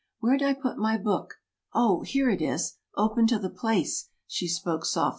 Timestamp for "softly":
4.83-5.09